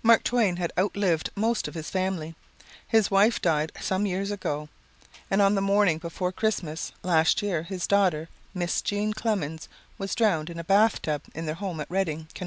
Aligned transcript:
Mark 0.00 0.22
Twain 0.22 0.58
had 0.58 0.70
outlived 0.78 1.30
most 1.34 1.66
of 1.66 1.74
his 1.74 1.90
family. 1.90 2.36
His 2.86 3.10
wife 3.10 3.42
died 3.42 3.72
some 3.80 4.06
years 4.06 4.30
ago 4.30 4.68
and 5.28 5.42
on 5.42 5.56
the 5.56 5.60
morning 5.60 5.98
before 5.98 6.30
Christmas, 6.30 6.92
last 7.02 7.42
year, 7.42 7.64
his 7.64 7.88
daughter, 7.88 8.28
Miss 8.54 8.80
Jean 8.80 9.12
Clemens, 9.12 9.68
was 9.98 10.14
drowned 10.14 10.50
in 10.50 10.60
a 10.60 10.62
bathtub 10.62 11.22
in 11.34 11.46
their 11.46 11.56
home 11.56 11.80
at 11.80 11.90
Redding, 11.90 12.28
Conn. 12.32 12.44